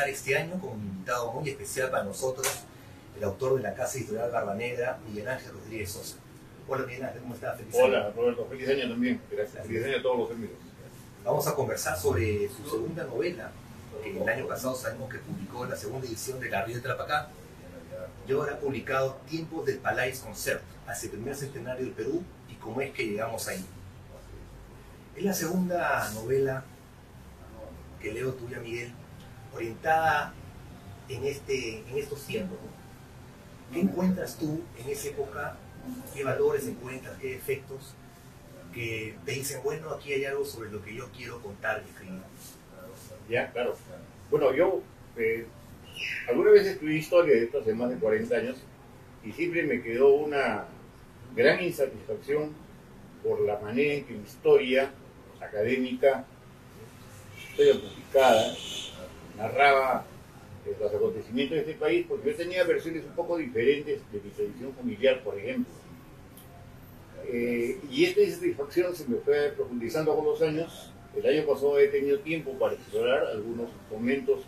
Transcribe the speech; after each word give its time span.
empezar 0.00 0.08
este 0.08 0.36
año 0.36 0.60
con 0.60 0.70
un 0.70 0.80
invitado 0.80 1.32
muy 1.32 1.48
especial 1.50 1.90
para 1.90 2.04
nosotros, 2.04 2.46
el 3.16 3.24
autor 3.24 3.56
de 3.56 3.62
la 3.62 3.74
Casa 3.74 3.98
Editorial 3.98 4.30
Barba 4.30 4.54
Negra, 4.54 4.98
Miguel 5.06 5.28
Ángel 5.28 5.52
Rodríguez 5.52 5.90
Sosa. 5.90 6.16
Hola 6.68 6.86
Miguel 6.86 7.04
Ángel, 7.04 7.20
¿cómo 7.22 7.34
estás? 7.34 7.58
Feliz 7.58 7.74
Hola 7.74 8.12
Roberto, 8.14 8.46
feliz 8.48 8.68
año 8.68 8.88
también. 8.88 9.20
Gracias. 9.30 9.66
Feliz 9.66 9.84
año 9.84 9.98
a 9.98 10.02
todos 10.02 10.18
los 10.18 10.30
amigos. 10.30 10.56
Vamos 11.24 11.46
a 11.46 11.54
conversar 11.54 11.98
sobre 11.98 12.48
su 12.48 12.70
segunda 12.70 13.04
novela, 13.04 13.50
que 14.02 14.22
el 14.22 14.28
año 14.28 14.46
pasado 14.46 14.74
sabemos 14.74 15.10
que 15.10 15.18
publicó 15.18 15.66
la 15.66 15.76
segunda 15.76 16.06
edición 16.06 16.40
de 16.40 16.48
Gabriel 16.48 16.80
de 16.80 16.88
Trapacá, 16.88 17.28
y 18.26 18.32
ahora 18.32 18.54
ha 18.54 18.58
publicado 18.58 19.20
Tiempos 19.28 19.66
del 19.66 19.78
Palais 19.78 20.20
Concert, 20.20 20.62
hacia 20.86 21.06
el 21.06 21.12
primer 21.12 21.34
centenario 21.34 21.84
del 21.84 21.94
Perú 21.94 22.22
y 22.48 22.54
cómo 22.54 22.80
es 22.80 22.92
que 22.92 23.06
llegamos 23.06 23.46
ahí. 23.48 23.64
Es 25.16 25.24
la 25.24 25.34
segunda 25.34 26.10
novela 26.14 26.64
que 28.00 28.12
leo 28.12 28.32
tuya, 28.32 28.58
Miguel, 28.60 28.92
orientada 29.54 30.32
en, 31.08 31.24
este, 31.24 31.78
en 31.88 31.98
estos 31.98 32.26
tiempos. 32.26 32.58
¿Qué 33.72 33.80
encuentras 33.80 34.36
tú 34.36 34.62
en 34.78 34.90
esa 34.90 35.08
época? 35.08 35.56
¿Qué 36.14 36.24
valores 36.24 36.66
encuentras? 36.66 37.16
¿Qué 37.18 37.36
efectos? 37.36 37.94
Que 38.74 39.16
te 39.24 39.32
dicen, 39.32 39.60
bueno, 39.62 39.90
aquí 39.90 40.12
hay 40.12 40.24
algo 40.24 40.44
sobre 40.44 40.70
lo 40.70 40.82
que 40.82 40.94
yo 40.94 41.08
quiero 41.16 41.40
contar 41.40 41.82
escribir. 41.86 42.20
Ya, 43.28 43.50
claro. 43.52 43.76
Bueno, 44.30 44.52
yo 44.54 44.82
eh, 45.16 45.46
alguna 46.28 46.50
vez 46.50 46.66
escribí 46.66 46.96
historia 46.96 47.34
de 47.34 47.44
esto 47.44 47.60
hace 47.60 47.74
más 47.74 47.90
de 47.90 47.96
40 47.96 48.34
años 48.34 48.56
y 49.24 49.32
siempre 49.32 49.62
me 49.64 49.82
quedó 49.82 50.14
una 50.14 50.64
gran 51.34 51.62
insatisfacción 51.62 52.54
por 53.22 53.40
la 53.40 53.58
manera 53.60 53.94
en 53.94 54.04
que 54.04 54.14
mi 54.14 54.24
historia 54.24 54.90
académica, 55.40 56.24
historia 57.50 57.74
publicada, 57.74 58.54
narraba 59.40 60.04
eh, 60.66 60.76
los 60.78 60.94
acontecimientos 60.94 61.56
de 61.56 61.60
este 61.62 61.74
país, 61.74 62.04
porque 62.08 62.30
yo 62.30 62.36
tenía 62.36 62.64
versiones 62.64 63.04
un 63.04 63.14
poco 63.14 63.38
diferentes 63.38 64.00
de 64.12 64.20
mi 64.20 64.30
tradición 64.30 64.74
familiar, 64.74 65.22
por 65.22 65.38
ejemplo. 65.38 65.72
Eh, 67.26 67.78
y 67.90 68.04
esta 68.04 68.20
insatisfacción 68.20 68.94
se 68.94 69.08
me 69.08 69.16
fue 69.16 69.52
profundizando 69.56 70.14
con 70.14 70.26
los 70.26 70.42
años. 70.42 70.92
El 71.16 71.26
año 71.26 71.46
pasado 71.46 71.78
he 71.78 71.88
tenido 71.88 72.18
tiempo 72.20 72.52
para 72.58 72.74
explorar 72.74 73.26
algunos 73.26 73.70
momentos 73.90 74.40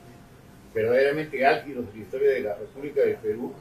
verdaderamente 0.74 1.44
álgidos 1.44 1.86
de 1.86 1.98
la 1.98 2.04
historia 2.04 2.30
de 2.30 2.40
la 2.40 2.54
República 2.54 3.02
de 3.02 3.14
Perú 3.14 3.52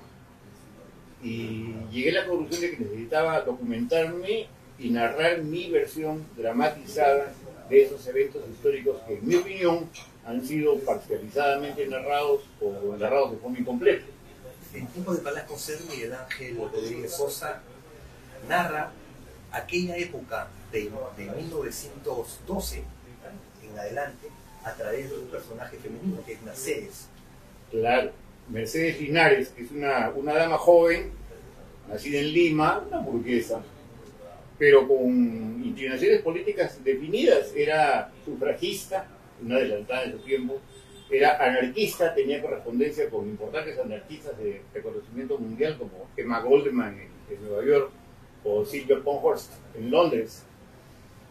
y 1.24 1.74
llegué 1.92 2.18
a 2.18 2.22
la 2.22 2.28
conclusión 2.28 2.62
de 2.62 2.72
que 2.72 2.84
necesitaba 2.84 3.42
documentarme 3.42 4.48
y 4.80 4.90
narrar 4.90 5.44
mi 5.44 5.70
versión 5.70 6.26
dramatizada 6.36 7.34
de 7.70 7.84
esos 7.84 8.06
eventos 8.08 8.42
históricos 8.50 9.02
que, 9.08 9.16
en 9.16 9.28
mi 9.28 9.36
opinión, 9.36 9.90
han 10.26 10.46
sido 10.46 10.80
parcializadamente 10.80 11.88
narrados 11.88 12.42
o 12.62 12.96
narrados 12.98 13.32
de 13.32 13.38
forma 13.38 13.60
incompleta. 13.60 14.06
En 14.74 14.88
tiempo 14.88 15.14
de 15.14 15.22
Palacio 15.22 15.58
Ser, 15.58 15.80
Miguel 15.90 16.14
Ángel 16.14 16.58
Rodríguez 16.58 17.14
Sosa 17.14 17.62
narra 18.48 18.92
aquella 19.52 19.98
época 19.98 20.48
de, 20.72 20.90
de 21.18 21.26
1912 21.26 22.84
en 23.64 23.80
adelante 23.80 24.28
a 24.64 24.74
través 24.74 25.10
de 25.10 25.18
un 25.18 25.28
personaje 25.28 25.78
femenino 25.78 26.24
que 26.26 26.34
es 26.34 26.42
Mercedes. 26.44 27.08
Claro, 27.70 28.12
Mercedes 28.50 29.02
Linares, 29.02 29.50
que 29.50 29.64
es 29.64 29.72
una, 29.72 30.10
una 30.12 30.34
dama 30.34 30.58
joven, 30.58 31.12
nacida 31.90 32.20
en 32.20 32.34
Lima, 32.34 32.84
una 32.88 33.00
burguesa, 33.00 33.62
pero 34.58 34.88
con 34.88 35.64
inclinaciones 35.64 36.22
políticas 36.22 36.84
definidas. 36.84 37.52
Era 37.56 38.12
sufragista, 38.24 39.08
una 39.44 39.56
adelantada 39.56 40.04
en 40.04 40.12
su 40.14 40.20
tiempo, 40.20 40.60
era 41.10 41.38
anarquista, 41.44 42.16
tenía 42.16 42.42
correspondencia 42.42 43.10
con 43.10 43.28
importantes 43.28 43.78
anarquistas 43.78 44.38
de 44.38 44.62
reconocimiento 44.74 45.38
mundial 45.38 45.78
como 45.78 46.08
Emma 46.16 46.40
Goldman 46.40 46.94
en, 46.94 47.36
en 47.36 47.44
Nueva 47.46 47.66
York 47.66 47.90
o 48.44 48.66
Sylvia 48.66 49.00
Ponhorst 49.04 49.52
en 49.76 49.92
Londres. 49.92 50.44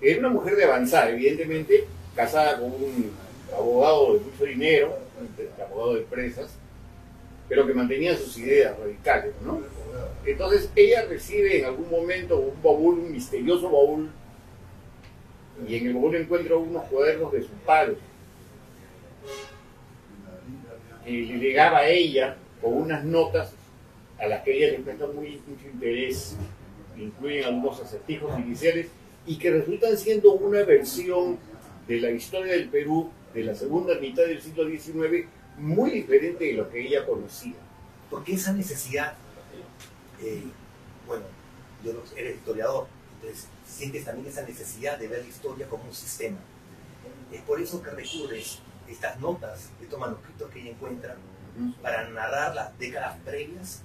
Era 0.01 0.21
una 0.21 0.29
mujer 0.31 0.57
de 0.57 0.65
avanzada, 0.65 1.11
evidentemente, 1.11 1.85
casada 2.15 2.59
con 2.59 2.73
un 2.73 3.11
abogado 3.57 4.15
de 4.15 4.21
mucho 4.21 4.45
dinero, 4.45 4.99
abogado 5.65 5.95
de 5.95 6.01
empresas, 6.01 6.51
pero 7.49 7.67
que 7.67 7.75
mantenía 7.75 8.17
sus 8.17 8.39
ideas 8.39 8.79
radicales, 8.79 9.35
¿no? 9.45 9.61
Entonces 10.25 10.71
ella 10.77 11.07
recibe 11.07 11.59
en 11.59 11.65
algún 11.65 11.91
momento 11.91 12.39
un 12.39 12.63
baúl, 12.63 12.99
un 13.01 13.13
misterioso 13.13 13.71
baúl, 13.71 14.11
y 15.69 15.77
en 15.77 15.87
el 15.87 15.95
baúl 15.95 16.17
encuentra 16.17 16.57
unos 16.57 16.85
cuadernos 16.85 17.33
de 17.33 17.43
su 17.43 17.53
padre, 17.67 17.97
y 21.07 21.25
le 21.25 21.39
llegaba 21.39 21.79
a 21.79 21.89
ella 21.89 22.37
con 22.61 22.75
unas 22.75 23.05
notas 23.05 23.53
a 24.19 24.27
las 24.27 24.43
que 24.43 24.57
ella 24.57 24.73
le 24.73 24.85
presta 24.85 25.07
mucho 25.07 25.67
interés, 25.73 26.37
incluyen 26.97 27.45
algunos 27.45 27.81
acertijos 27.81 28.39
iniciales, 28.39 28.89
y 29.27 29.39
que 29.39 29.51
resultan 29.51 29.97
siendo 29.97 30.33
una 30.33 30.63
versión 30.65 31.39
de 31.89 32.01
la 32.01 32.11
historia 32.11 32.53
del 32.53 32.69
Perú 32.69 33.11
de 33.35 33.45
la 33.45 33.55
segunda 33.55 33.95
mitad 33.99 34.25
del 34.25 34.41
siglo 34.41 34.69
XIX 34.69 35.27
muy 35.59 35.91
diferente 35.91 36.45
de 36.47 36.53
lo 36.55 36.71
que 36.71 36.87
ella 36.87 37.07
conocía. 37.07 37.55
Porque 38.11 38.35
esa 38.35 38.53
necesidad, 38.53 39.15
eh, 40.23 40.43
bueno, 41.07 41.25
yo 41.85 41.93
no, 41.93 42.01
eres 42.17 42.37
historiador, 42.37 42.87
entonces 43.21 43.49
sientes 43.67 44.05
también 44.05 44.29
esa 44.29 44.43
necesidad 44.43 44.99
de 44.99 45.09
ver 45.09 45.23
la 45.23 45.29
historia 45.29 45.69
como 45.69 45.85
un 45.85 45.95
sistema. 45.95 46.39
Es 47.31 47.43
por 47.43 47.61
eso 47.61 47.83
que 47.83 47.91
recurres 47.91 48.61
estas 48.89 49.21
notas, 49.21 49.71
estos 49.81 49.99
manuscritos 49.99 50.51
que 50.51 50.61
ella 50.61 50.71
encuentra, 50.71 51.17
para 51.83 52.09
narrar 52.09 52.55
las 52.55 52.79
décadas 52.79 53.19
previas 53.25 53.83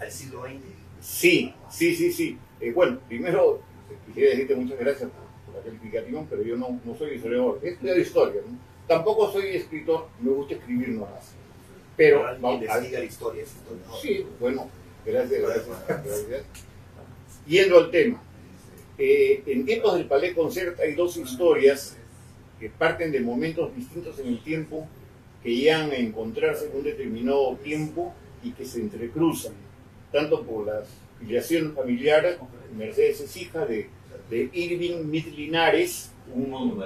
al 0.00 0.10
siglo 0.10 0.42
XX. 0.42 0.60
Sí, 1.00 1.54
sí, 1.70 1.94
sí, 1.94 2.12
sí. 2.12 2.38
Eh, 2.60 2.72
bueno, 2.72 2.98
primero 3.06 3.60
quisiera 4.06 4.30
decirte 4.30 4.56
muchas 4.56 4.78
gracias 4.78 5.10
por, 5.10 5.54
la 5.54 5.62
calificación, 5.62 6.26
pero 6.28 6.42
yo 6.42 6.56
no, 6.56 6.80
no 6.84 6.96
soy 6.96 7.16
historiador, 7.16 7.60
he 7.62 7.70
estudiado 7.70 8.00
historia. 8.00 8.40
¿no? 8.46 8.58
Tampoco 8.86 9.30
soy 9.30 9.56
escritor, 9.56 10.08
me 10.20 10.30
gusta 10.30 10.54
escribir 10.54 10.90
nomás. 10.90 11.34
Pero 11.96 12.22
vamos 12.40 12.68
a 12.68 12.80
la 12.80 13.04
historia. 13.04 13.44
Sí, 14.00 14.26
bueno, 14.40 14.70
gracias, 15.04 15.42
gracias, 15.42 16.44
Yendo 17.46 17.78
al 17.78 17.90
tema. 17.90 18.22
Eh, 18.98 19.44
en 19.46 19.64
tiempos 19.64 19.94
del 19.94 20.06
Palais 20.06 20.34
Concert 20.34 20.80
hay 20.80 20.94
dos 20.94 21.16
historias 21.16 21.96
que 22.58 22.68
parten 22.68 23.12
de 23.12 23.20
momentos 23.20 23.74
distintos 23.76 24.18
en 24.18 24.26
el 24.26 24.42
tiempo 24.42 24.88
que 25.42 25.54
llegan 25.54 25.92
a 25.92 25.96
encontrarse 25.96 26.66
en 26.66 26.76
un 26.78 26.82
determinado 26.82 27.56
tiempo 27.62 28.12
y 28.42 28.50
que 28.50 28.64
se 28.64 28.80
entrecruzan, 28.80 29.52
tanto 30.10 30.42
por 30.42 30.66
la 30.66 30.82
filiación 31.20 31.74
familiar, 31.74 32.38
Mercedes 32.76 33.20
es 33.20 33.36
hija 33.36 33.64
de, 33.66 33.88
Irving 34.30 35.04
Midlinares, 35.04 36.10
un 36.34 36.82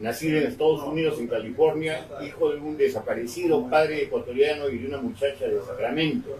nacido 0.00 0.38
en 0.38 0.46
Estados 0.46 0.82
Unidos, 0.82 1.18
en 1.18 1.26
California, 1.26 2.06
hijo 2.24 2.52
de 2.52 2.60
un 2.60 2.76
desaparecido 2.76 3.68
padre 3.68 4.04
ecuatoriano 4.04 4.68
y 4.68 4.78
de 4.78 4.86
una 4.86 4.98
muchacha 4.98 5.48
de 5.48 5.60
Sacramento, 5.66 6.38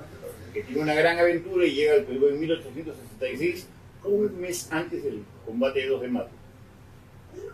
que 0.53 0.63
tiene 0.63 0.83
una 0.83 0.95
gran 0.95 1.19
aventura 1.19 1.67
y 1.67 1.73
llega 1.73 1.95
al 1.95 2.05
Perú 2.05 2.29
en 2.29 2.41
1866, 2.41 3.67
un 4.09 4.41
mes 4.41 4.69
antes 4.71 5.03
del 5.03 5.25
combate 5.45 5.81
de 5.81 5.89
2 5.89 6.01
de 6.03 6.09
mayo. 6.09 6.29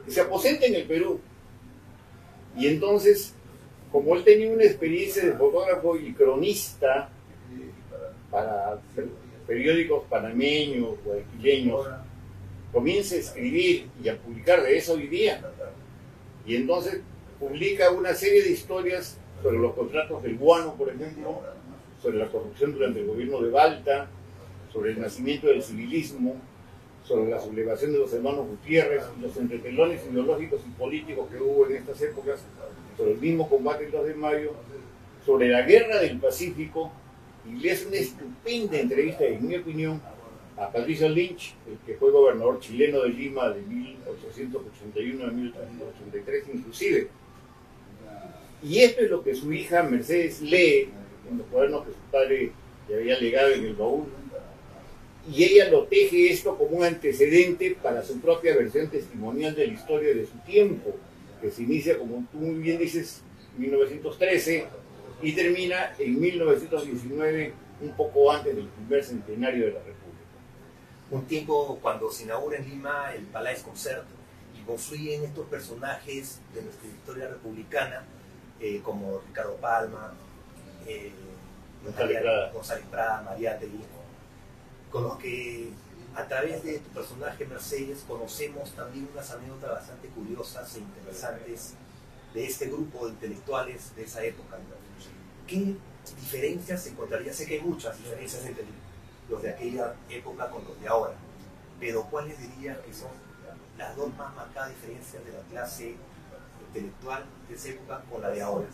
Se 0.09 0.21
aposenta 0.21 0.67
en 0.67 0.75
el 0.75 0.85
Perú 0.85 1.21
y 2.57 2.69
entonces, 2.69 3.35
como 3.91 4.15
él 4.15 4.25
tenía 4.25 4.51
una 4.51 4.65
experiencia 4.65 5.25
de 5.25 5.33
fotógrafo 5.33 5.97
y 5.97 6.13
cronista 6.13 7.09
para 8.31 8.81
periódicos 9.47 10.05
panameños, 10.09 10.97
guayaquileños, 11.05 11.87
comienza 12.73 13.15
a 13.15 13.19
escribir 13.19 13.89
y 14.03 14.09
a 14.09 14.17
publicar 14.17 14.63
de 14.63 14.77
eso 14.77 14.95
hoy 14.95 15.07
día 15.07 15.41
y 16.47 16.57
entonces 16.57 17.01
publica 17.39 17.91
una 17.91 18.15
serie 18.15 18.43
de 18.43 18.51
historias 18.51 19.19
sobre 19.43 19.59
los 19.59 19.75
contratos 19.75 20.23
del 20.23 20.37
guano, 20.37 20.75
por 20.75 20.89
ejemplo, 20.89 21.43
sobre 22.03 22.19
la 22.19 22.29
corrupción 22.29 22.73
durante 22.73 23.01
el 23.01 23.07
gobierno 23.07 23.41
de 23.41 23.51
Balta, 23.51 24.09
sobre 24.75 24.91
el 24.91 25.01
nacimiento 25.01 25.47
del 25.47 25.63
civilismo, 25.63 26.35
sobre 27.05 27.31
la 27.31 27.41
sublevación 27.41 27.93
de 27.93 27.99
los 27.99 28.13
hermanos 28.13 28.49
Gutiérrez, 28.49 29.05
los 29.23 29.37
entretelones 29.37 30.03
ideológicos 30.11 30.63
y 30.67 30.71
políticos 30.71 31.29
que 31.31 31.39
hubo 31.39 31.67
en 31.69 31.77
estas 31.77 32.03
épocas, 32.03 32.41
sobre 32.97 33.13
el 33.13 33.19
mismo 33.19 33.49
combate 33.49 33.85
del 33.85 33.93
2 33.93 34.07
de 34.07 34.15
mayo, 34.15 34.53
sobre 35.25 35.49
la 35.49 35.63
guerra 35.63 36.01
del 36.01 36.19
Pacífico, 36.19 36.91
y 37.47 37.61
le 37.61 37.71
hace 37.71 37.87
una 37.87 37.97
estupenda 37.97 38.79
entrevista, 38.79 39.25
en 39.25 39.47
mi 39.47 39.55
opinión, 39.55 40.03
a 40.57 40.71
Patricio 40.71 41.09
Lynch, 41.09 41.55
el 41.69 41.79
que 41.87 41.95
fue 41.95 42.11
gobernador 42.11 42.59
chileno 42.59 43.03
de 43.03 43.11
Lima 43.11 43.51
de 43.51 43.63
1881 43.63 45.25
a 45.25 45.31
1883 45.31 46.45
inclusive. 46.53 47.09
Y 48.63 48.81
esto 48.81 49.03
es 49.03 49.11
lo 49.11 49.23
que 49.23 49.35
su 49.35 49.53
hija 49.53 49.83
Mercedes 49.83 50.41
lee 50.41 50.89
en 51.31 51.39
los 51.39 51.47
cuadernos 51.49 51.85
que 51.85 51.93
su 51.93 51.99
padre 52.11 52.53
le 52.89 52.95
había 52.95 53.19
legado 53.19 53.53
en 53.53 53.65
el 53.65 53.75
baúl. 53.75 54.07
Y 55.33 55.45
ella 55.45 55.71
lo 55.71 55.85
teje 55.85 56.31
esto 56.31 56.57
como 56.57 56.77
un 56.77 56.85
antecedente 56.85 57.77
para 57.83 58.03
su 58.03 58.21
propia 58.21 58.55
versión 58.55 58.89
testimonial 58.89 59.55
de 59.55 59.69
la 59.69 59.73
historia 59.73 60.15
de 60.15 60.27
su 60.27 60.39
tiempo. 60.47 60.95
que 61.41 61.51
se 61.51 61.63
inicia, 61.63 61.99
como 61.99 62.25
tú 62.33 62.39
muy 62.39 62.55
bien 62.55 62.79
dices, 62.79 63.21
en 63.55 63.63
1913 63.63 64.67
y 65.21 65.33
termina 65.33 65.95
en 65.99 66.19
1919, 66.19 67.53
un 67.83 67.97
poco 67.97 68.33
antes 68.33 68.57
del 68.57 68.67
primer 68.69 69.05
centenario 69.05 69.67
de 69.67 69.73
la 69.73 69.81
República. 69.81 70.05
Un 71.11 71.27
tiempo 71.27 71.79
cuando 71.83 72.11
se 72.11 72.25
inaugura 72.25 72.59
en 72.59 72.69
Lima 72.69 73.13
el 73.15 73.25
Palais 73.25 73.63
Concert 73.63 74.05
y 74.59 74.63
confluyen 74.65 75.25
estos 75.25 75.47
personajes 75.49 76.41
de 76.55 76.63
nuestra 76.63 76.89
historia 76.89 77.29
republicana, 77.29 78.05
eh, 78.61 78.81
como 78.83 79.21
Ricardo 79.27 79.57
Palma, 79.57 80.15
eh, 80.87 81.13
González 81.85 82.23
Prada. 82.23 82.53
González 82.53 82.85
Prada, 82.91 83.23
María 83.23 83.59
Telí, 83.59 83.81
con 84.95 85.03
los 85.03 85.19
que 85.19 85.71
a 86.15 86.25
través 86.29 86.63
de 86.63 86.79
tu 86.79 86.89
personaje 86.91 87.45
Mercedes 87.47 88.05
conocemos 88.07 88.71
también 88.77 89.09
unas 89.13 89.29
anécdotas 89.29 89.71
bastante 89.71 90.07
curiosas 90.07 90.77
e 90.77 90.79
interesantes 90.79 91.75
de 92.33 92.47
este 92.47 92.67
grupo 92.67 93.07
de 93.07 93.15
intelectuales 93.15 93.93
de 93.97 94.05
esa 94.05 94.23
época. 94.23 94.57
¿Qué 95.49 95.75
diferencias 96.21 96.87
encontraría? 96.87 97.33
Sé 97.33 97.45
que 97.45 97.55
hay 97.55 97.63
muchas 97.63 97.99
diferencias 97.99 98.47
entre 98.47 98.67
los 99.29 99.43
de 99.43 99.51
aquella 99.51 99.97
época 100.09 100.49
con 100.49 100.63
los 100.65 100.81
de 100.81 100.87
ahora, 100.87 101.15
pero 101.81 102.05
¿cuáles 102.05 102.39
dirías 102.39 102.79
que 102.79 102.95
son 102.95 103.11
las 103.77 103.97
dos 103.97 104.15
más 104.17 104.33
marcadas 104.37 104.71
diferencias 104.77 105.25
de 105.25 105.33
la 105.33 105.41
clase 105.51 105.97
intelectual 106.69 107.25
de 107.49 107.55
esa 107.57 107.69
época 107.71 108.05
con 108.09 108.23
la 108.23 108.31
de 108.31 108.43
ahora? 108.43 108.69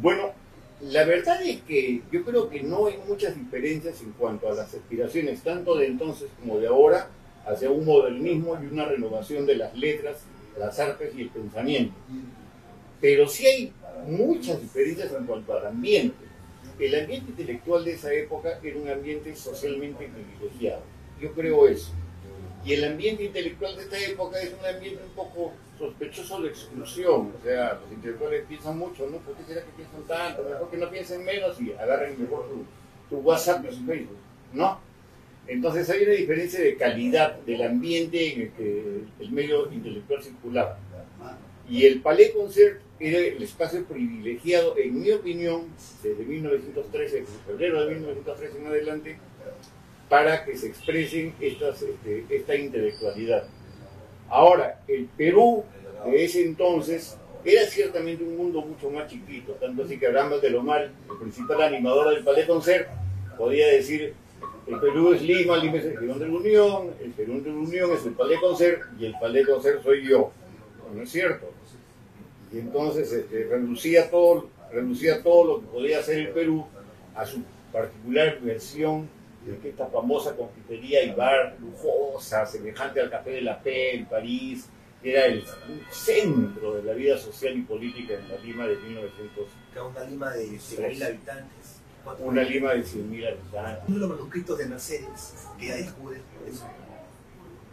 Bueno, 0.00 0.32
la 0.80 1.04
verdad 1.04 1.42
es 1.42 1.62
que 1.62 2.02
yo 2.12 2.24
creo 2.24 2.50
que 2.50 2.62
no 2.62 2.86
hay 2.86 2.98
muchas 3.08 3.34
diferencias 3.34 4.02
en 4.02 4.12
cuanto 4.12 4.48
a 4.50 4.54
las 4.54 4.74
aspiraciones, 4.74 5.42
tanto 5.42 5.74
de 5.76 5.86
entonces 5.86 6.28
como 6.40 6.58
de 6.58 6.66
ahora, 6.66 7.08
hacia 7.46 7.70
un 7.70 7.84
modernismo 7.84 8.58
y 8.60 8.66
una 8.66 8.84
renovación 8.84 9.46
de 9.46 9.56
las 9.56 9.74
letras, 9.74 10.18
las 10.58 10.78
artes 10.78 11.14
y 11.16 11.22
el 11.22 11.30
pensamiento. 11.30 11.94
Pero 13.00 13.28
sí 13.28 13.46
hay 13.46 13.72
muchas 14.06 14.60
diferencias 14.60 15.12
en 15.12 15.24
cuanto 15.24 15.54
al 15.54 15.66
ambiente. 15.66 16.24
El 16.78 16.94
ambiente 16.94 17.30
intelectual 17.30 17.84
de 17.84 17.92
esa 17.92 18.12
época 18.12 18.58
era 18.62 18.78
un 18.78 18.88
ambiente 18.88 19.34
socialmente 19.34 20.08
privilegiado. 20.08 20.82
Yo 21.20 21.32
creo 21.32 21.68
eso. 21.68 21.92
Y 22.64 22.74
el 22.74 22.84
ambiente 22.84 23.24
intelectual 23.24 23.76
de 23.76 23.82
esta 23.82 23.98
época 23.98 24.40
es 24.40 24.52
un 24.52 24.66
ambiente 24.66 25.02
un 25.02 25.12
poco 25.12 25.52
sospechoso 25.78 26.42
de 26.42 26.48
exclusión. 26.48 27.32
O 27.38 27.42
sea, 27.42 27.80
los 27.82 27.92
intelectuales 27.92 28.44
piensan 28.48 28.78
mucho, 28.78 29.08
¿no? 29.10 29.18
¿Por 29.18 29.34
qué 29.36 29.44
será 29.44 29.64
que 29.64 29.72
piensan 29.72 30.02
tanto? 30.04 30.42
Mejor 30.42 30.70
que 30.70 30.76
no 30.76 30.90
piensen 30.90 31.24
menos 31.24 31.60
y 31.60 31.72
agarren 31.72 32.20
mejor 32.20 32.46
tu 33.08 33.16
WhatsApp 33.18 33.64
y 33.70 33.74
su 33.74 33.84
Facebook, 33.84 34.18
¿no? 34.52 34.80
Entonces 35.46 35.88
hay 35.90 36.02
una 36.02 36.12
diferencia 36.12 36.60
de 36.60 36.76
calidad 36.76 37.38
del 37.40 37.62
ambiente 37.62 38.32
en 38.32 38.40
el 38.42 38.50
que 38.52 39.00
el 39.20 39.30
medio 39.30 39.72
intelectual 39.72 40.22
circulaba. 40.22 40.78
Y 41.68 41.84
el 41.84 42.00
Palais 42.00 42.30
Concert 42.30 42.80
era 42.98 43.18
el 43.18 43.42
espacio 43.42 43.84
privilegiado, 43.84 44.76
en 44.78 45.00
mi 45.00 45.10
opinión, 45.10 45.66
desde 46.02 46.24
1913, 46.24 47.20
desde 47.20 47.38
febrero 47.46 47.84
de 47.84 47.94
1913 47.94 48.58
en 48.58 48.66
adelante, 48.66 49.18
para 50.08 50.44
que 50.44 50.56
se 50.56 50.68
expresen 50.68 51.34
estas, 51.40 51.82
este, 51.82 52.24
esta 52.30 52.54
intelectualidad. 52.54 53.48
Ahora, 54.28 54.80
el 54.88 55.06
Perú 55.16 55.64
de 56.04 56.24
ese 56.24 56.44
entonces 56.44 57.16
era 57.44 57.64
ciertamente 57.66 58.24
un 58.24 58.36
mundo 58.36 58.60
mucho 58.60 58.90
más 58.90 59.08
chiquito, 59.08 59.52
tanto 59.52 59.84
así 59.84 59.98
que 59.98 60.06
Abraham 60.06 60.40
de 60.40 60.50
Lomar, 60.50 60.90
el 61.10 61.16
principal 61.20 61.62
animador 61.62 62.12
del 62.12 62.24
Palais 62.24 62.46
Concert, 62.46 62.88
podía 63.38 63.68
decir, 63.68 64.14
el 64.66 64.80
Perú 64.80 65.12
es 65.12 65.22
Lima, 65.22 65.56
Lima 65.56 65.76
es 65.76 65.84
el 65.84 65.98
Girón 65.98 66.18
de 66.18 66.26
la 66.26 66.34
Unión, 66.34 66.90
el 67.00 67.10
Perú 67.12 67.40
de 67.40 67.50
la 67.50 67.56
Unión 67.56 67.90
es 67.92 68.04
el 68.04 68.12
Palais 68.14 68.40
Concert 68.40 68.82
y 68.98 69.06
el 69.06 69.14
Palais 69.20 69.46
Concert 69.46 69.82
soy 69.82 70.08
yo. 70.08 70.32
No, 70.88 70.96
no 70.96 71.02
es 71.02 71.10
cierto. 71.10 71.46
Y 72.52 72.58
entonces 72.58 73.12
este, 73.12 73.44
reducía, 73.44 74.10
todo, 74.10 74.48
reducía 74.72 75.22
todo 75.22 75.44
lo 75.44 75.60
que 75.60 75.66
podía 75.68 76.00
hacer 76.00 76.18
el 76.18 76.28
Perú 76.30 76.66
a 77.14 77.24
su 77.24 77.42
particular 77.72 78.40
versión 78.40 79.08
esta 79.64 79.86
famosa 79.86 80.34
confitería 80.36 81.02
y 81.04 81.14
bar 81.14 81.56
lujosa, 81.60 82.44
semejante 82.46 83.00
al 83.00 83.10
Café 83.10 83.30
de 83.30 83.40
la 83.42 83.56
Fe 83.56 83.96
en 83.96 84.06
París, 84.06 84.66
que 85.02 85.12
era 85.12 85.26
el 85.26 85.44
centro 85.90 86.74
de 86.74 86.82
la 86.82 86.92
vida 86.94 87.16
social 87.18 87.56
y 87.56 87.62
política 87.62 88.14
en 88.14 88.28
la 88.28 88.36
Lima 88.38 88.66
de 88.66 88.76
1900. 88.76 89.46
Que 89.72 89.78
era 89.78 89.84
una 89.84 90.00
Lima 90.04 90.30
de 90.32 90.46
100.000 90.48 91.06
habitantes. 91.06 91.80
Una 92.20 92.42
Lima 92.42 92.72
de 92.74 92.84
100.000 92.84 93.28
habitantes. 93.28 93.84
Uno 93.88 93.94
de 93.94 94.00
los 94.00 94.10
manuscritos 94.10 94.58
de 94.58 94.66
Mercedes, 94.66 95.34
que 95.58 95.66
ya 95.66 95.76
descubre 95.76 96.20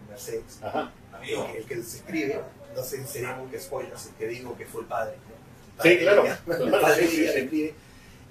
Mercedes, 0.10 0.60
Ajá. 0.62 0.92
el, 1.24 1.58
el 1.58 1.66
que 1.66 1.76
se 1.82 1.98
escribe, 1.98 2.40
no 2.76 2.84
sé 2.84 2.98
si 2.98 3.08
sería 3.08 3.40
un 3.40 3.60
spoiler, 3.60 3.98
si 3.98 4.10
te 4.12 4.28
digo 4.28 4.56
que 4.58 4.66
fue 4.66 4.82
el 4.82 4.88
padre. 4.88 5.16
Sí, 5.16 5.78
Padre 5.78 6.00
claro. 6.00 6.24
El 6.26 6.72
padre 6.72 7.06
escribe 7.42 7.74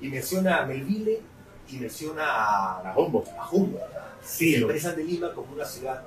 y 0.01 0.09
menciona 0.09 0.63
a 0.63 0.67
Melville 0.67 1.21
y 1.71 1.77
menciona 1.77 2.25
a, 2.27 2.93
A 2.93 2.99
Humboldt. 2.99 3.29
a 3.29 3.49
Humboldt. 3.51 3.83
Sí, 4.25 4.55
expresan 4.57 4.97
de 4.97 5.05
Lima 5.05 5.33
como 5.33 5.53
una 5.53 5.65
ciudad 5.65 6.03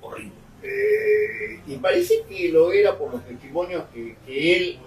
horrible. 0.00 0.32
Eh, 0.62 1.60
y 1.66 1.76
parece 1.76 2.22
que 2.28 2.48
lo 2.50 2.72
era 2.72 2.96
por 2.98 3.12
los 3.12 3.24
testimonios 3.24 3.84
que, 3.94 4.16
que 4.26 4.56
él, 4.56 4.78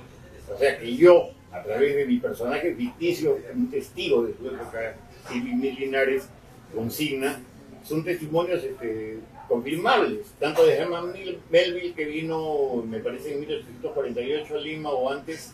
o 0.53 0.57
sea, 0.57 0.77
que 0.79 0.95
yo, 0.95 1.29
a 1.51 1.63
través 1.63 1.95
de 1.95 2.05
mi 2.05 2.17
personaje 2.17 2.75
ficticio, 2.75 3.37
un 3.55 3.69
testigo 3.71 4.23
de 4.25 4.33
su 4.35 4.47
época, 4.47 4.95
Silvin 5.27 5.61
Linares, 5.61 6.27
consigna, 6.75 7.39
son 7.83 8.03
testimonios 8.03 8.63
este, 8.63 9.19
confirmables, 9.47 10.27
tanto 10.39 10.65
de 10.65 10.75
Herman 10.75 11.11
Mel- 11.11 11.39
Melville, 11.49 11.93
que 11.93 12.05
vino, 12.05 12.83
me 12.87 12.99
parece, 12.99 13.33
en 13.33 13.39
1848 13.41 14.53
a 14.55 14.57
Lima 14.59 14.89
o 14.91 15.09
antes, 15.11 15.53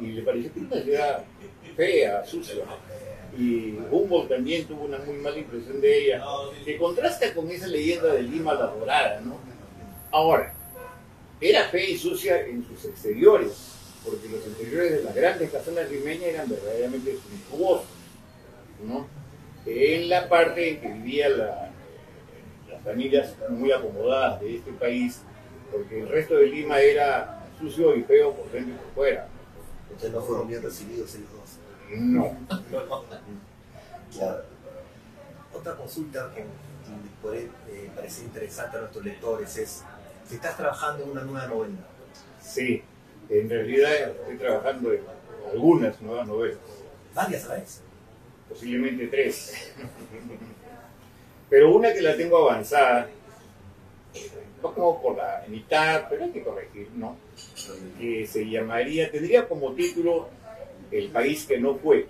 y 0.00 0.06
le 0.06 0.22
pareció 0.22 0.52
que 0.52 0.60
era 0.60 0.68
una 0.72 0.82
ciudad 0.82 1.24
fea, 1.76 2.24
sucia. 2.26 2.54
Y 3.38 3.78
Humboldt 3.90 4.28
también 4.28 4.66
tuvo 4.66 4.84
una 4.84 4.98
muy 4.98 5.16
mala 5.16 5.38
impresión 5.38 5.80
de 5.80 5.98
ella, 6.06 6.22
que 6.64 6.76
contrasta 6.76 7.32
con 7.32 7.50
esa 7.50 7.66
leyenda 7.68 8.08
de 8.12 8.22
Lima 8.22 8.54
la 8.54 8.66
Dorada, 8.66 9.20
¿no? 9.20 9.38
Ahora, 10.10 10.52
era 11.40 11.64
fea 11.68 11.88
y 11.88 11.96
sucia 11.96 12.44
en 12.46 12.64
sus 12.66 12.84
exteriores, 12.86 13.52
porque 14.04 14.28
los 14.28 14.44
interiores 14.46 14.92
de 14.92 15.02
las 15.04 15.14
grandes 15.14 15.50
casonas 15.50 15.90
limeñas 15.90 16.24
eran 16.24 16.48
verdaderamente 16.48 17.16
suntuosos, 17.16 17.86
¿no? 18.84 19.06
En 19.66 20.08
la 20.08 20.28
parte 20.28 20.70
en 20.70 20.80
que 20.80 20.88
vivían 20.88 21.38
la- 21.38 21.70
las 22.70 22.82
familias 22.82 23.34
muy 23.48 23.70
acomodadas 23.72 24.40
de 24.40 24.56
este 24.56 24.72
país, 24.72 25.20
porque 25.70 26.00
el 26.00 26.08
resto 26.08 26.34
de 26.36 26.46
Lima 26.46 26.80
era 26.80 27.46
sucio 27.60 27.94
y 27.94 28.02
feo 28.02 28.32
por 28.34 28.50
dentro 28.50 28.74
y 28.74 28.76
por 28.78 28.94
fuera. 28.94 29.28
Entonces 29.84 30.12
no 30.12 30.20
fueron 30.22 30.48
bien 30.48 30.62
recibidos 30.62 31.14
ellos. 31.14 31.28
No. 31.96 32.36
Claro. 34.12 34.44
Otra 35.52 35.76
consulta 35.76 36.32
que 36.34 36.44
puede 37.22 37.50
eh, 37.68 37.90
parecer 37.94 38.24
interesante 38.24 38.76
a 38.76 38.80
nuestros 38.80 39.04
lectores 39.04 39.56
es 39.56 39.84
si 40.28 40.36
estás 40.36 40.56
trabajando 40.56 41.04
en 41.04 41.10
una 41.10 41.22
nueva 41.22 41.46
novela. 41.46 41.74
Sí, 42.40 42.82
en 43.28 43.50
realidad 43.50 43.92
estoy 43.92 44.36
trabajando 44.36 44.92
en 44.92 45.00
algunas 45.52 46.00
nuevas 46.00 46.26
novelas. 46.26 46.58
Varias 47.14 47.44
a 47.46 47.48
la 47.48 47.54
vez. 47.56 47.80
posiblemente 48.48 49.06
tres. 49.08 49.72
Pero 51.48 51.74
una 51.74 51.92
que 51.92 52.00
la 52.02 52.16
tengo 52.16 52.38
avanzada, 52.48 53.08
un 54.14 54.62
poco 54.62 55.02
por 55.02 55.16
la 55.16 55.44
mitad, 55.48 56.06
pero 56.08 56.24
hay 56.24 56.30
que 56.30 56.44
corregir, 56.44 56.88
¿no? 56.94 57.16
Que 57.98 58.26
se 58.26 58.48
llamaría, 58.48 59.10
tendría 59.10 59.48
como 59.48 59.72
título 59.72 60.28
El 60.90 61.08
país 61.08 61.46
que 61.46 61.58
no 61.58 61.76
fue, 61.76 62.06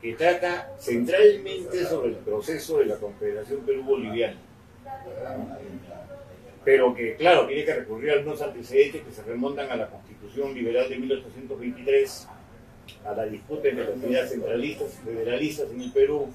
que 0.00 0.14
trata 0.14 0.70
centralmente 0.78 1.84
sobre 1.86 2.10
el 2.10 2.16
proceso 2.16 2.78
de 2.78 2.86
la 2.86 2.96
Confederación 2.96 3.60
Perú-Boliviana. 3.60 4.36
Pero 6.64 6.94
que, 6.94 7.16
claro, 7.16 7.46
tiene 7.46 7.64
que 7.64 7.74
recurrir 7.74 8.10
a 8.10 8.14
algunos 8.14 8.40
antecedentes 8.40 9.02
que 9.02 9.12
se 9.12 9.22
remontan 9.22 9.70
a 9.70 9.76
la 9.76 9.88
Constitución 9.88 10.54
Liberal 10.54 10.88
de 10.88 10.98
1823, 10.98 12.28
a 13.04 13.12
la 13.12 13.26
disputa 13.26 13.68
entre 13.68 13.90
las 13.90 13.96
ideas 13.98 14.30
centralistas 14.30 14.98
y 14.98 15.06
federalistas 15.06 15.70
en 15.70 15.80
el 15.80 15.92
Perú, 15.92 16.28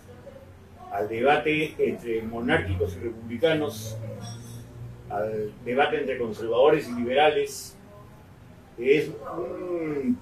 al 0.92 1.08
debate 1.08 1.76
entre 1.78 2.22
monárquicos 2.24 2.96
y 2.96 3.00
republicanos, 3.00 3.98
al 5.10 5.52
debate 5.64 5.98
entre 5.98 6.18
conservadores 6.18 6.88
y 6.88 6.94
liberales. 6.94 7.76
Es 8.78 9.10
un 9.10 10.18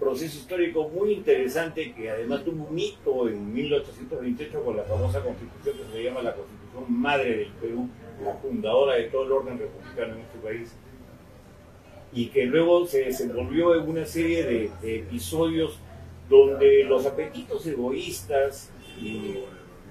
proceso 0.00 0.38
histórico 0.38 0.88
muy 0.88 1.12
interesante 1.12 1.92
que 1.92 2.10
además 2.10 2.42
tuvo 2.42 2.64
un 2.64 2.78
hito 2.78 3.28
en 3.28 3.52
1828 3.52 4.64
con 4.64 4.76
la 4.76 4.82
famosa 4.84 5.20
constitución 5.20 5.76
que 5.76 5.96
se 5.96 6.04
llama 6.04 6.22
la 6.22 6.34
Constitución 6.34 7.00
Madre 7.00 7.36
del 7.36 7.48
Perú, 7.60 7.88
la 8.24 8.34
fundadora 8.34 8.94
de 8.96 9.04
todo 9.04 9.24
el 9.24 9.32
orden 9.32 9.58
republicano 9.58 10.14
en 10.14 10.20
este 10.22 10.38
país 10.38 10.74
y 12.12 12.26
que 12.26 12.46
luego 12.46 12.86
se 12.86 13.04
desenvolvió 13.04 13.74
en 13.74 13.88
una 13.88 14.04
serie 14.04 14.42
de, 14.44 14.70
episodios 14.82 15.78
donde 16.28 16.84
los 16.84 17.06
apetitos 17.06 17.66
egoístas 17.66 18.70
y 19.00 19.36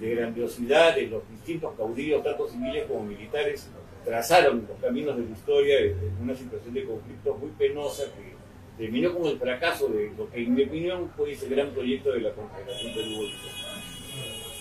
de 0.01 0.15
grandiosidad 0.15 0.95
de 0.95 1.07
los 1.07 1.29
distintos 1.29 1.73
caudillos, 1.75 2.23
tanto 2.23 2.47
civiles 2.47 2.85
como 2.87 3.03
militares, 3.03 3.69
trazaron 4.03 4.65
los 4.67 4.79
caminos 4.79 5.17
de 5.17 5.23
la 5.23 5.31
historia 5.31 5.79
en 5.79 6.17
una 6.21 6.35
situación 6.35 6.73
de 6.73 6.85
conflicto 6.85 7.35
muy 7.35 7.51
penosa 7.51 8.03
que 8.05 8.39
terminó 8.79 9.13
con 9.13 9.25
el 9.25 9.37
fracaso 9.37 9.89
de 9.89 10.13
lo 10.17 10.31
que 10.31 10.41
en 10.41 10.53
mi 10.53 10.63
opinión 10.63 11.11
fue 11.15 11.33
ese 11.33 11.49
gran 11.49 11.69
proyecto 11.71 12.13
de 12.13 12.21
la 12.21 12.31
Confederación 12.31 12.93
Perú 12.93 13.27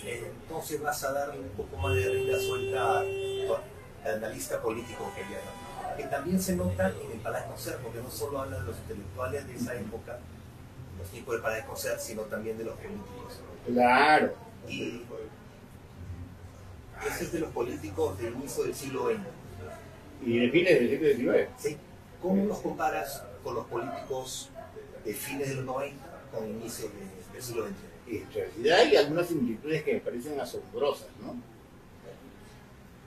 Entonces 0.05 0.83
vas 0.83 1.05
a 1.05 1.13
darle 1.13 1.39
un 1.39 1.51
poco 1.51 1.77
más 1.77 1.95
de 1.95 2.11
rienda 2.11 2.39
suelta 2.41 3.01
al 3.01 4.15
analista 4.17 4.61
político 4.61 5.09
que 5.15 5.23
había, 5.23 5.39
que 5.97 6.03
también 6.05 6.43
se 6.43 6.57
nota 6.57 6.89
en 6.89 7.13
el 7.13 7.19
Palacio 7.19 7.49
Concert, 7.53 7.79
porque 7.81 8.01
no 8.01 8.11
solo 8.11 8.41
habla 8.41 8.59
de 8.59 8.65
los 8.65 8.77
intelectuales 8.79 9.47
de 9.47 9.55
esa 9.55 9.77
época, 9.77 10.19
los 10.99 11.09
tipos 11.11 11.35
del 11.35 11.43
Palacio 11.43 11.67
Concert, 11.69 12.01
sino 12.01 12.23
también 12.23 12.59
de 12.59 12.65
los 12.65 12.75
políticos. 12.75 13.41
Claro. 13.67 14.35
Y 14.69 15.03
ese 17.07 17.25
es 17.25 17.33
de 17.33 17.39
los 17.39 17.53
políticos 17.53 18.19
del 18.19 18.35
inicio 18.35 18.65
del 18.65 18.75
siglo 18.75 19.11
XX. 19.11 19.19
Y 20.27 20.39
de 20.41 20.51
fines 20.51 20.81
del 20.81 20.91
siglo 20.91 21.33
XIX. 21.33 21.49
Sí. 21.57 21.77
¿Cómo 22.21 22.45
los 22.47 22.59
comparas 22.59 23.23
con 23.43 23.55
los 23.55 23.67
políticos 23.67 24.51
de 25.05 25.15
fines 25.15 25.49
de 25.49 25.55
los 25.57 25.65
90 25.65 26.05
con 26.33 26.49
inicios 26.49 26.91
del 27.33 27.43
siglo 27.43 27.67
XX? 27.67 27.75
En 28.11 28.73
hay 28.73 28.97
algunas 28.97 29.29
similitudes 29.29 29.83
que 29.83 29.95
me 29.95 30.01
parecen 30.01 30.41
asombrosas, 30.41 31.09
¿no? 31.23 31.37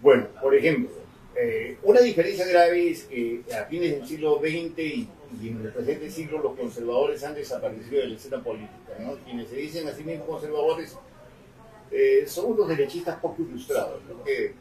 Bueno, 0.01 0.27
por 0.41 0.55
ejemplo, 0.55 0.89
eh, 1.35 1.77
una 1.83 2.01
diferencia 2.01 2.45
grave 2.47 2.91
es 2.91 3.03
que 3.03 3.43
a 3.57 3.65
fines 3.65 3.91
del 3.91 4.07
siglo 4.07 4.39
XX 4.39 4.79
y, 4.79 5.09
en 5.43 5.61
el 5.63 5.71
presente 5.71 6.11
siglo 6.11 6.39
los 6.39 6.57
conservadores 6.57 7.23
han 7.23 7.35
desaparecido 7.35 8.01
de 8.01 8.07
la 8.09 8.15
escena 8.15 8.43
política, 8.43 8.97
¿no? 9.00 9.15
Quienes 9.23 9.47
se 9.50 9.55
dicen 9.55 9.88
a 9.88 9.93
sí 9.93 10.03
mismos 10.03 10.27
conservadores 10.27 10.97
eh, 11.89 12.23
son 12.27 12.51
unos 12.51 12.67
derechistas 12.67 13.19
poco 13.19 13.41
ilustrados, 13.43 14.01
que 14.25 14.53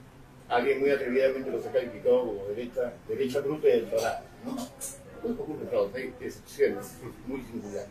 alguien 0.48 0.80
muy 0.80 0.90
atrevidamente 0.90 1.50
los 1.50 1.66
ha 1.66 1.72
calificado 1.72 2.20
como 2.26 2.44
derecha, 2.46 2.92
derecha 3.08 3.40
bruta 3.40 3.68
y 3.68 3.72
electoral, 3.72 4.22
¿no? 4.44 4.56
Hay 5.94 6.12
excepciones 6.20 6.94
muy 7.26 7.40
singulares. 7.42 7.88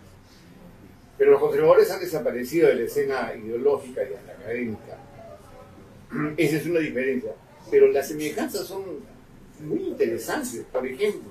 Pero 1.18 1.32
los 1.32 1.40
conservadores 1.42 1.92
han 1.92 2.00
desaparecido 2.00 2.70
de 2.70 2.76
la 2.76 2.82
escena 2.84 3.34
ideológica 3.36 4.02
y 4.04 4.14
académica. 4.14 4.98
Esa 6.38 6.56
es 6.58 6.66
una 6.66 6.80
diferencia. 6.80 7.32
Pero 7.70 7.88
las 7.88 8.08
semejanzas 8.08 8.66
son 8.66 8.84
muy 9.60 9.80
interesantes. 9.80 10.66
Por 10.72 10.88
ejemplo, 10.88 11.30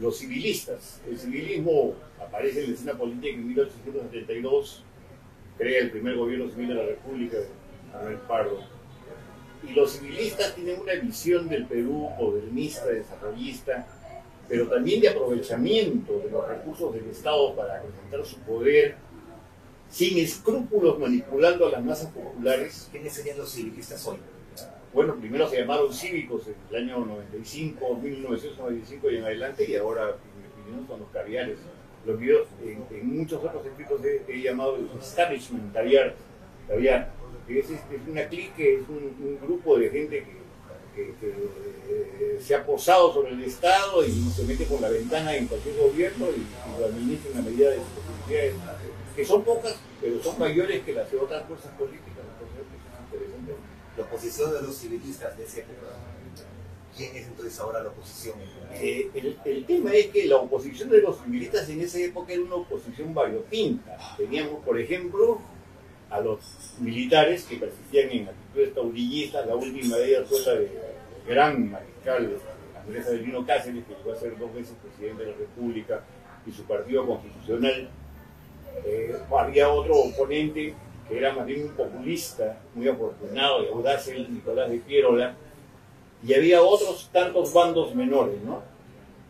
los 0.00 0.18
civilistas. 0.18 1.00
El 1.08 1.18
civilismo 1.18 1.94
aparece 2.20 2.60
en 2.60 2.70
la 2.70 2.74
escena 2.74 2.94
política 2.94 3.34
en 3.34 3.48
1872, 3.48 4.84
crea 5.58 5.80
el 5.80 5.90
primer 5.90 6.16
gobierno 6.16 6.50
civil 6.50 6.68
de 6.68 6.74
la 6.74 6.86
República 6.86 7.38
Manuel 7.92 8.18
Pardo. 8.28 8.60
Y 9.68 9.72
los 9.72 9.92
civilistas 9.92 10.54
tienen 10.54 10.80
una 10.80 10.94
visión 10.94 11.48
del 11.48 11.66
Perú 11.66 12.10
modernista, 12.18 12.86
desarrollista, 12.86 13.86
pero 14.48 14.68
también 14.68 15.00
de 15.00 15.08
aprovechamiento 15.08 16.18
de 16.18 16.30
los 16.30 16.46
recursos 16.48 16.94
del 16.94 17.08
Estado 17.08 17.54
para 17.54 17.76
acrecentar 17.76 18.24
su 18.24 18.38
poder, 18.40 18.96
sin 19.88 20.18
escrúpulos 20.18 20.98
manipulando 20.98 21.66
a 21.66 21.70
las 21.70 21.84
masas 21.84 22.10
populares. 22.10 22.88
¿Quiénes 22.90 23.12
serían 23.12 23.38
los 23.38 23.50
civilistas 23.50 24.06
hoy? 24.06 24.18
Bueno, 24.92 25.16
primero 25.16 25.48
se 25.48 25.58
llamaron 25.58 25.92
cívicos 25.92 26.46
en 26.46 26.54
el 26.70 26.76
año 26.84 27.04
95, 27.04 27.96
1995 27.96 29.10
y 29.10 29.16
en 29.16 29.24
adelante, 29.24 29.68
y 29.68 29.76
ahora, 29.76 30.10
en 30.10 30.40
mi 30.40 30.62
opinión, 30.62 30.86
son 30.86 31.00
los 31.00 31.08
caviares. 31.10 31.58
Los 32.06 32.18
que 32.18 32.98
en, 32.98 33.16
muchos 33.16 33.42
otros 33.42 33.64
escritos 33.64 34.00
he, 34.04 34.40
llamado 34.40 34.76
el 34.76 34.88
establishment 35.00 35.72
caviar, 35.72 36.14
caviar 36.68 37.10
que 37.46 37.58
es, 37.58 37.68
una 38.08 38.26
clique, 38.28 38.80
es 38.80 38.88
un, 38.88 39.38
grupo 39.42 39.78
de 39.78 39.90
gente 39.90 40.18
que, 40.20 40.43
eh, 40.96 42.38
se 42.40 42.54
ha 42.54 42.64
posado 42.64 43.12
sobre 43.12 43.32
el 43.32 43.42
Estado 43.42 44.04
y 44.04 44.12
se 44.12 44.44
mete 44.44 44.64
por 44.64 44.80
la 44.80 44.88
ventana 44.88 45.34
en 45.36 45.46
cualquier 45.46 45.76
gobierno 45.76 46.26
y, 46.26 46.78
lo 46.78 46.86
administra 46.86 47.30
en 47.30 47.36
la 47.36 47.42
medida 47.42 47.70
de 47.70 47.76
sus 47.76 47.86
posibilidades, 47.86 48.54
que 49.14 49.24
son 49.24 49.44
pocas, 49.44 49.76
pero 50.00 50.22
son 50.22 50.38
mayores 50.38 50.82
que 50.84 50.92
las 50.92 51.10
de 51.10 51.18
otras 51.18 51.46
fuerzas 51.46 51.72
políticas. 51.72 52.24
La 53.96 54.02
oposición 54.04 54.52
de 54.52 54.62
los 54.62 54.74
civilistas 54.76 55.36
de 55.38 55.44
época. 55.44 55.94
¿Quién 56.96 57.16
es 57.16 57.26
entonces 57.26 57.58
ahora 57.58 57.82
la 57.82 57.90
oposición? 57.90 58.36
Eh, 58.72 59.10
el, 59.14 59.64
tema 59.66 59.92
es 59.92 60.06
que 60.08 60.26
la 60.26 60.36
oposición 60.36 60.90
de 60.90 61.00
los 61.00 61.20
civilistas 61.20 61.68
en 61.68 61.80
esa 61.80 61.98
época 61.98 62.32
era 62.32 62.42
una 62.42 62.56
oposición 62.56 63.12
variopinta. 63.12 64.16
Teníamos, 64.16 64.64
por 64.64 64.78
ejemplo, 64.78 65.40
a 66.14 66.20
los 66.20 66.38
militares 66.78 67.44
que 67.44 67.56
persistían 67.56 68.08
en 68.10 68.28
actitudes 68.28 68.72
taudillistas. 68.72 69.46
La 69.46 69.56
última 69.56 69.96
de 69.96 70.08
ellas 70.08 70.28
fue 70.28 70.40
la 70.46 70.60
del 70.60 70.70
gran 71.26 71.70
mariscal 71.72 72.36
Andrés 72.80 73.06
Adelino 73.06 73.44
Cáceres, 73.44 73.84
que 73.84 73.94
llegó 73.94 74.12
a 74.12 74.16
ser 74.16 74.38
dos 74.38 74.54
veces 74.54 74.74
presidente 74.80 75.24
de 75.24 75.32
la 75.32 75.36
República 75.38 76.04
y 76.46 76.52
su 76.52 76.62
partido 76.64 77.04
constitucional. 77.04 77.88
Eh, 78.84 79.16
había 79.36 79.68
otro 79.68 79.96
oponente 79.96 80.74
que 81.08 81.18
era 81.18 81.34
más 81.34 81.46
bien 81.46 81.64
un 81.64 81.70
populista, 81.70 82.60
muy 82.74 82.88
afortunado 82.88 83.64
y 83.64 83.68
audaz, 83.68 84.06
el 84.08 84.32
Nicolás 84.32 84.70
de 84.70 84.78
Pierola, 84.78 85.34
y 86.26 86.32
había 86.32 86.62
otros 86.62 87.10
tantos 87.12 87.52
bandos 87.52 87.92
menores, 87.94 88.40
¿no? 88.42 88.62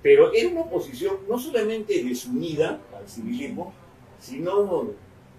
Pero 0.02 0.32
era 0.34 0.48
una 0.50 0.60
oposición 0.60 1.16
no 1.28 1.38
solamente 1.38 2.04
desunida 2.04 2.78
al 2.94 3.08
civilismo, 3.08 3.72
sino 4.20 4.90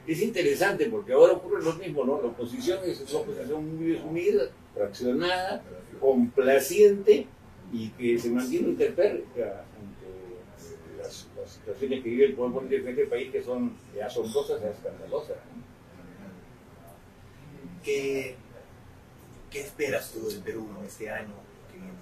es 0.08 0.22
interesante 0.22 0.86
porque 0.86 1.12
ahora 1.12 1.34
ocurre 1.34 1.62
lo 1.62 1.74
mismo, 1.74 2.06
¿no? 2.06 2.22
La 2.22 2.30
oposición 2.30 2.80
es 2.86 3.02
una 3.10 3.20
oposición 3.20 3.78
muy 3.78 3.88
desunida, 3.88 4.44
fraccionada, 4.74 5.62
complaciente 6.00 7.28
y 7.74 7.90
que 7.90 8.18
se 8.18 8.30
mantiene 8.30 8.70
interpérrica 8.70 9.66
ante 9.76 10.98
las, 10.98 11.28
situaciones 11.48 12.04
que 12.04 12.10
vive 12.10 12.26
el 12.26 12.34
pueblo 12.34 12.56
político 12.56 12.86
de 12.86 12.92
este 12.92 13.06
país 13.06 13.32
que 13.32 13.44
son 13.44 13.74
asombrosas 14.04 14.62
y 14.62 14.68
escandalosas. 14.68 15.38
¿Qué, 17.88 18.36
¿Qué 19.50 19.62
esperas 19.62 20.12
tú 20.12 20.27
del 20.27 20.41
Perú 20.41 20.67
este 20.86 21.10
año 21.10 21.34
que 21.72 21.77
viene? 21.77 21.94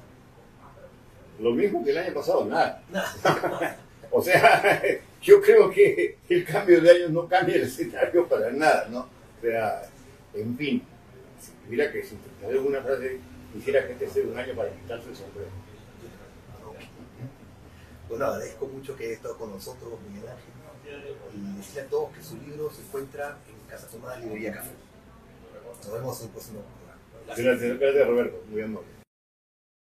Lo 1.40 1.52
mismo 1.52 1.86
que 1.86 1.92
el 1.92 2.00
año 2.00 2.12
pasado, 2.12 2.44
nada. 2.46 2.82
o 4.12 4.20
sea, 4.20 4.82
yo 5.22 5.40
creo 5.44 5.70
que 5.70 6.18
el 6.28 6.44
cambio 6.44 6.82
de 6.82 6.90
años 6.90 7.12
no 7.12 7.28
cambia 7.28 7.58
el 7.58 7.66
escenario 7.66 8.28
para 8.28 8.50
nada, 8.50 8.88
¿no? 8.90 9.02
O 9.02 9.42
sea, 9.42 9.84
en 10.34 10.58
fin, 10.58 10.82
si 11.40 11.52
tuviera 11.64 11.92
que 11.92 12.04
sintetizar 12.04 12.50
alguna 12.50 12.82
frase, 12.82 13.20
quisiera 13.54 13.86
que 13.86 13.94
este 13.94 14.10
sea 14.10 14.24
un 14.24 14.40
año 14.40 14.56
para 14.56 14.72
quitarse 14.72 15.08
el 15.08 15.16
sombrero. 15.16 15.50
Bueno, 18.10 18.26
agradezco 18.26 18.66
mucho 18.66 18.96
que 18.96 19.04
haya 19.04 19.14
estado 19.14 19.38
con 19.38 19.52
nosotros, 19.52 20.00
Miguel 20.10 20.30
Ángel, 20.30 21.14
y 21.36 21.58
decirle 21.58 21.82
a 21.82 21.86
todos 21.86 22.12
que 22.12 22.24
su 22.24 22.38
libro 22.38 22.72
se 22.72 22.82
encuentra 22.82 23.38
en 23.48 23.70
Casa 23.70 23.88
Tomada 23.88 24.18
Librería 24.18 24.52
Café. 24.52 24.72
Nos 25.84 25.94
vemos 25.94 26.22
en 26.22 26.30
próximo. 26.30 26.60
Gracias, 27.28 28.08
Roberto, 28.08 28.44
muy. 28.52 29.05